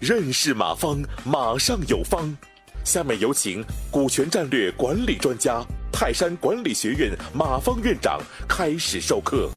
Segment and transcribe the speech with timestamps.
[0.00, 2.36] 认识马方，马上有方。
[2.84, 5.62] 下面有请股权战略管理专家、
[5.92, 9.50] 泰山管理学院马方院长开始授课。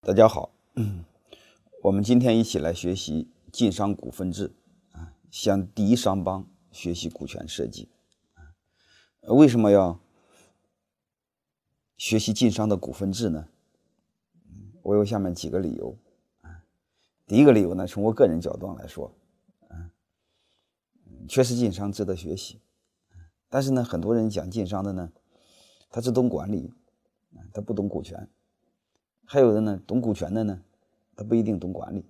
[0.00, 1.04] 大家好，嗯，
[1.82, 4.54] 我们今天一起来学习晋商股份制
[4.92, 7.88] 啊，向第一商帮学习股权设计。
[9.28, 10.00] 为什么要
[11.96, 13.48] 学习晋商的股份制呢？
[14.82, 15.96] 我有下面几个理由
[16.42, 16.64] 啊。
[17.26, 19.12] 第一个理由呢，从我个人角度上来说，
[19.68, 19.90] 啊，
[21.28, 22.60] 确实晋商值得学习。
[23.48, 25.12] 但是呢，很多人讲晋商的呢，
[25.90, 26.72] 他只懂管理，
[27.34, 28.16] 啊，他不懂股权；
[29.24, 30.62] 还有的呢，懂股权的呢，
[31.16, 32.04] 他不一定懂管理，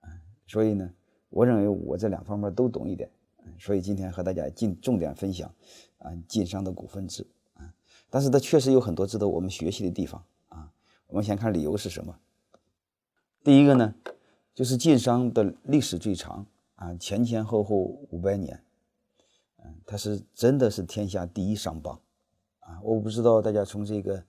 [0.00, 0.08] 啊，
[0.46, 0.92] 所以呢，
[1.28, 3.10] 我认为我这两方面都懂一点，
[3.58, 5.52] 所以今天和大家进重点分享
[5.98, 7.74] 啊晋商的股份制啊，
[8.08, 10.24] 但是它确实有很多值得我们学习的地方。
[11.06, 12.18] 我们先看理由是什么？
[13.42, 13.94] 第一个呢，
[14.54, 17.76] 就是晋商的历史最长啊，前前后后
[18.10, 18.62] 五百年。
[19.84, 22.00] 它是真的是天下第一商帮，
[22.60, 24.22] 啊，我不知道大家从这个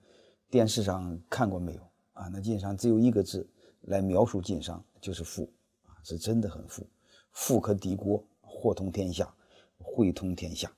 [0.50, 2.28] 电视上看过没有啊？
[2.32, 3.48] 那晋商只有一个字
[3.82, 5.48] 来描述晋商，就是富，
[5.86, 6.84] 啊，是真的很富，
[7.30, 9.32] 富可敌国，货通天下，
[9.78, 10.70] 汇通天下。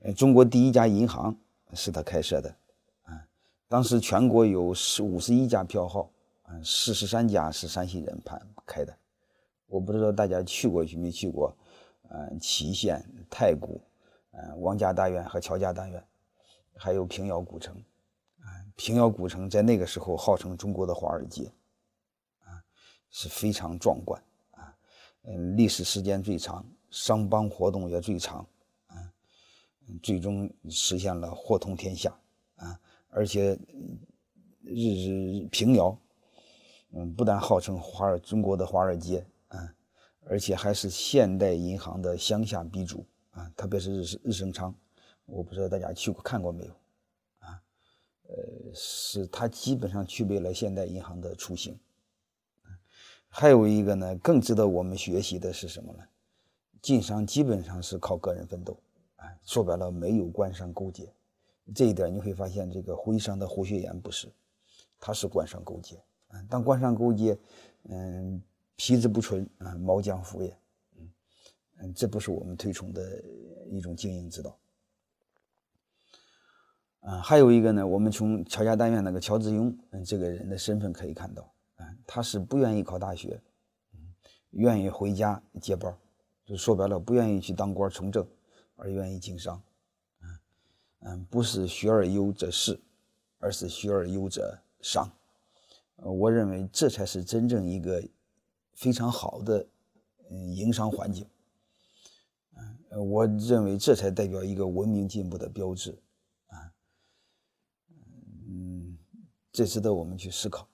[0.00, 1.36] 嗯，中国第一家银行
[1.74, 2.56] 是他开设的，
[3.70, 6.10] 当时全国有十五十一家票号，
[6.42, 8.92] 啊，四十三家是山西人盘开的，
[9.68, 11.56] 我不知道大家去过去没去过。
[12.08, 13.80] 嗯，祁县、太谷，
[14.32, 16.04] 嗯，王家大院和乔家大院，
[16.74, 17.76] 还有平遥古城，
[18.40, 21.52] 啊，平遥古城在那个时候号称中国的华尔街，
[22.40, 22.58] 啊，
[23.12, 24.74] 是非常壮观，啊，
[25.22, 28.44] 嗯，历史时间最长，商帮活动也最长，
[28.88, 28.96] 啊，
[30.02, 32.12] 最终实现了货通天下，
[32.56, 33.58] 啊，而且
[34.62, 35.98] 日日平遥，
[36.92, 39.74] 嗯，不但号称华尔中国的华尔街，啊。
[40.26, 44.72] 而且还是现代银行的乡下鼻祖啊，特别是日日升昌，
[45.24, 46.72] 我不知道大家去过看过没有
[47.38, 47.60] 啊？
[48.28, 48.34] 呃，
[48.74, 51.76] 是它基本上具备了现代银行的雏形。
[53.28, 56.04] 还有一个呢，更值得我们学习的是什么呢？
[56.82, 58.78] 晋商基本上是靠个人奋斗，
[59.16, 61.12] 啊，说白了没有官商勾结。
[61.74, 64.28] 这一点你会发现，这个徽商的胡学岩不是，
[64.98, 65.96] 他是官商勾结
[66.28, 66.42] 啊。
[66.48, 67.38] 当官商勾结，
[67.84, 68.42] 嗯。
[68.82, 70.58] 皮之不纯啊，毛将腐也。
[70.96, 71.12] 嗯
[71.80, 73.22] 嗯，这不是我们推崇的
[73.68, 74.58] 一种经营之道。
[77.00, 81.42] 啊，还有一个呢，我们从乔家大院那个乔致庸嗯这个人的身份可以看到，
[81.76, 83.38] 啊，他是不愿意考大学，
[83.92, 84.00] 嗯，
[84.52, 85.94] 愿意回家接班，
[86.46, 88.26] 就说白了，不愿意去当官从政，
[88.76, 89.62] 而愿意经商。
[91.00, 92.80] 嗯，不是学而优则仕，
[93.38, 95.10] 而是学而优则商。
[95.96, 98.02] 我认为这才是真正一个。
[98.76, 99.66] 非常好的，
[100.30, 101.26] 嗯，营商环境，
[102.56, 106.00] 嗯，我认为这才代表一个文明进步的标志，
[106.46, 106.72] 啊，
[108.48, 108.96] 嗯，
[109.52, 110.66] 这值得我们去思考。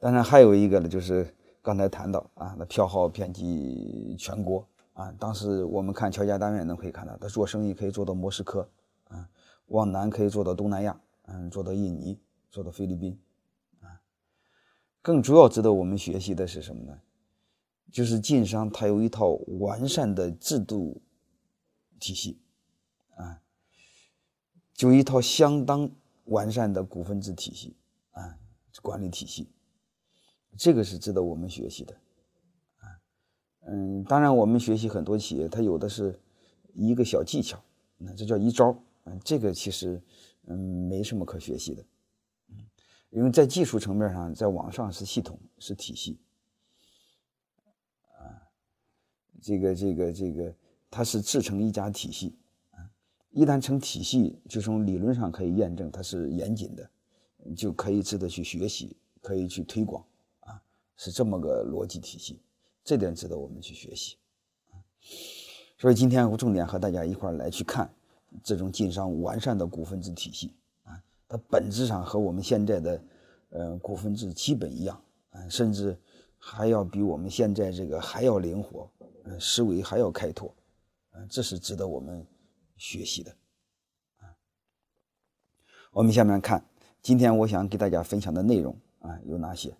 [0.00, 4.66] 当然，还有一个呢，就是刚才谈到啊，那票号遍及全国
[4.96, 8.66] 啊，当时我们看乔家大院能可以看到，他做生意可以做到莫斯科，
[9.08, 9.28] 啊，
[9.66, 12.18] 往南可以做到东南亚，嗯，做到印尼，
[12.50, 13.20] 做到菲律宾。
[13.80, 14.00] 啊
[15.02, 16.98] 更主要值得我们学习的是什么呢？
[17.92, 19.28] 就是晋商它有一套
[19.60, 21.00] 完善的制度
[22.00, 22.40] 体系，
[23.16, 23.40] 啊，
[24.72, 25.88] 就一套相当
[26.24, 27.76] 完善的股份制体系
[28.12, 28.38] 啊，
[28.82, 29.52] 管理体系，
[30.56, 31.94] 这个是值得我们学习的，
[33.68, 36.18] 嗯，当然我们学习很多企业，它有的是
[36.72, 37.62] 一个小技巧，
[37.98, 40.00] 那这叫一招，嗯，这个其实
[40.46, 41.82] 嗯没什么可学习的。
[42.50, 42.56] 嗯
[43.10, 46.18] 因为在技术层面上，在网上是系统是体系，
[48.18, 48.42] 啊，
[49.40, 50.54] 这个这个这个，
[50.90, 52.36] 它是制成一家体系，
[52.72, 52.82] 啊，
[53.30, 56.90] 一旦成体系，就从理论上可以验证它是严谨的，
[57.56, 60.04] 就可以值得去学习，可以去推广，
[60.40, 60.60] 啊，
[60.96, 62.40] 是这么个逻辑体系，
[62.86, 64.16] 这点值得我们去学习，
[65.76, 67.92] 所以今天我重点和大家一块来去看
[68.44, 70.54] 这种晋商完善的股份制体系
[70.84, 71.02] 啊。
[71.28, 73.04] 它本质上和我们现在的，
[73.50, 75.98] 呃，股份制基本一样，啊，甚至
[76.38, 78.88] 还要比我们现在这个还要灵活，
[79.24, 80.54] 嗯，思维还要开拓，
[81.10, 82.24] 嗯，这是值得我们
[82.76, 83.36] 学习的，
[85.90, 86.64] 我们下面看，
[87.02, 89.76] 今天我想给大家分享的内容啊有哪些？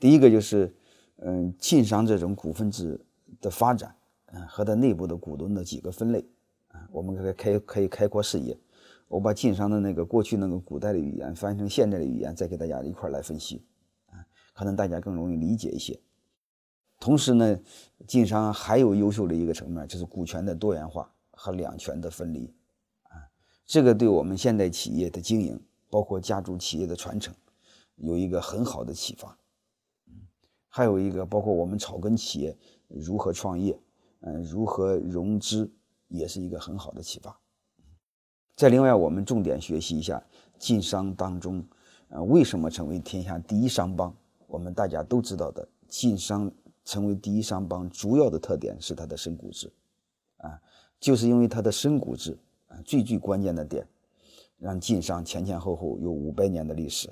[0.00, 0.74] 第一个就是，
[1.18, 3.00] 嗯，晋商这种股份制
[3.40, 3.94] 的发展，
[4.26, 6.24] 嗯，和它内部的股东的几个分类，
[6.68, 8.56] 啊，我们可以开可以开阔视野。
[9.08, 13.64] 我把晋商的那个过去那个古代的语言翻译成现在的语言，再给大家一块来分析，
[14.10, 14.18] 啊，
[14.52, 15.98] 可能大家更容易理解一些。
[16.98, 17.58] 同时呢，
[18.06, 22.52] 晋商还有优秀的一个层面，就是股权的多元化和两权的分离，
[23.04, 23.24] 啊，
[23.64, 25.58] 这个对我们现代企业的经营，
[25.88, 27.34] 包括家族企业的传承，
[27.96, 29.38] 有一个很好的启发。
[30.76, 32.54] 还有一个，包括我们草根企业
[32.86, 33.80] 如何创业，
[34.20, 35.72] 嗯，如何融资，
[36.08, 37.34] 也是一个很好的启发。
[38.54, 40.22] 再另外，我们重点学习一下
[40.58, 41.64] 晋商当中，
[42.10, 44.14] 呃，为什么成为天下第一商帮？
[44.46, 46.52] 我们大家都知道的，晋商
[46.84, 49.72] 成为第一商帮，主要的特点是它的深谷制，
[50.36, 50.60] 啊，
[51.00, 52.36] 就是因为它的深谷制
[52.68, 53.88] 啊，最最关键的点，
[54.58, 57.08] 让晋商前前后后有五百年的历史。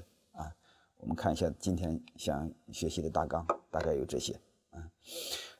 [1.04, 4.32] 我们看一下今天想学习的大纲，大概有这些
[4.70, 4.80] 啊。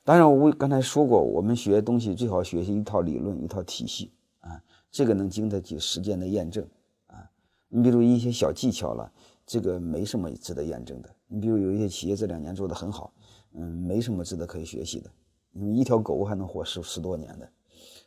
[0.03, 4.59] 当然，我刚才说过，我们学东西最好学习一套理论、一套体系啊，
[4.89, 6.67] 这个能经得起时间的验证
[7.05, 7.29] 啊。
[7.69, 9.11] 你比如一些小技巧了，
[9.45, 11.15] 这个没什么值得验证的。
[11.27, 13.13] 你比如有一些企业这两年做得很好，
[13.53, 15.11] 嗯，没什么值得可以学习的。
[15.53, 17.47] 因为一条狗还能活十十多年的，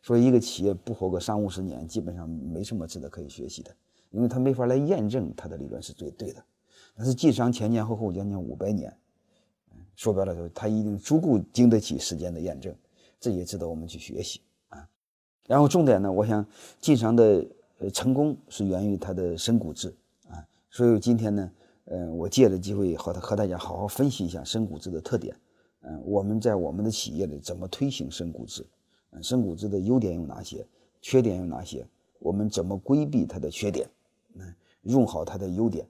[0.03, 3.71] 说一个企业不活个三五十年，基本上没什么值得可以学习的，
[4.11, 6.45] 因为它没法来验证它的理论是最对的。
[6.99, 8.93] 但是晋商前前后后将近五百年，
[9.95, 12.75] 说白了说，它一定足够经得起时间的验证，
[13.21, 14.85] 这也值得我们去学习啊。
[15.47, 16.45] 然后重点呢，我想
[16.81, 17.47] 晋商的
[17.79, 19.95] 呃成功是源于它的深谷制
[20.29, 20.45] 啊。
[20.71, 21.53] 所以今天呢，
[21.85, 25.37] 呃，我借着机会和和大家好好分析一下深谷制的特点，
[25.83, 28.67] 嗯，我们在我们的企业里怎么推行深谷制，
[29.13, 30.67] 嗯，深谷制的优点有哪些，
[31.01, 31.87] 缺点有哪些，
[32.19, 33.89] 我们怎么规避它的缺点，
[34.35, 34.53] 嗯，
[34.83, 35.87] 用好它的优点。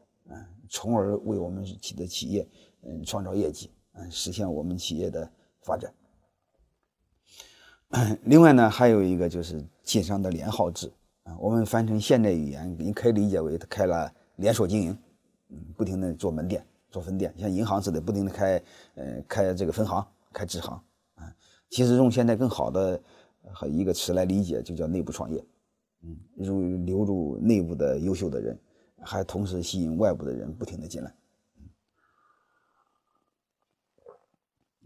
[0.69, 2.49] 从而为我们企的企业，
[2.83, 5.31] 嗯，创造业绩，嗯，实现我们企业的
[5.63, 5.93] 发展。
[8.25, 10.93] 另外呢，还有一个就是晋商的联号制
[11.23, 14.99] 啊，我们翻成现代语言，你可以理解为他开了连锁经营，
[15.49, 18.63] 嗯，不停的做门店、做分店，像银行似的，不停的开，
[18.95, 20.79] 呃，开这个分行、开支行
[21.15, 21.35] 啊。
[21.71, 23.01] 其实用现在更好的
[23.53, 25.43] 和一个词来理解，就叫内部创业，
[26.03, 28.59] 嗯，入留住内部的优秀的人。
[29.01, 31.15] 还同时吸引外部的人不停的进来。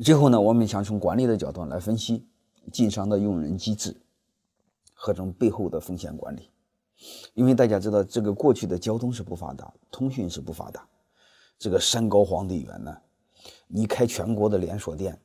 [0.02, 2.26] 最后呢，我们想从管理的角度来分析
[2.72, 3.96] 晋商的用人机制
[4.94, 6.50] 和这背后的风险管理。
[7.34, 10.86] 因为大家知道，这个过去的交通是不发达，通讯是不发达，
[11.58, 12.96] 这个山高皇帝远呢，
[13.66, 15.18] 你开全国的连锁店，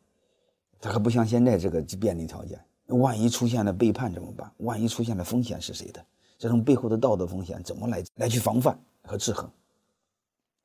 [0.80, 2.60] 它可不像现在这个便利条件。
[2.88, 4.52] 万一出现了背叛怎么办？
[4.58, 6.04] 万一出现了风险是谁的？
[6.38, 9.50] 这种背后的道德风险怎么来来去防范和制衡？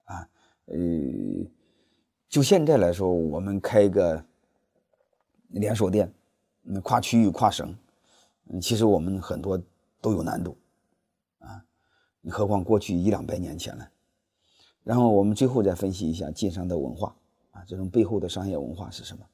[0.04, 0.28] 啊，
[0.66, 0.76] 呃，
[2.28, 4.22] 就现在来说，我们开一个
[5.48, 6.12] 连锁店，
[6.64, 7.74] 嗯跨区域、跨省，
[8.48, 9.60] 嗯，其实我们很多
[10.00, 10.56] 都有难度，
[11.38, 11.64] 啊，
[12.20, 13.88] 你何况过去一两百年前了。
[14.84, 17.14] 然后我们最后再分析一下晋商的文化，
[17.52, 19.24] 啊，这种背后的商业文化是什么？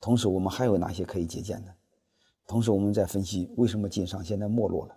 [0.00, 1.74] 同时，我们还有哪些可以借鉴的？
[2.46, 4.96] 同时，我们再分析为什么晋商现在没落了。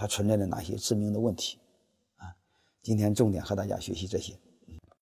[0.00, 1.58] 它存在着哪些致命的问题？
[2.16, 2.34] 啊，
[2.80, 4.32] 今天重点和大家学习这些。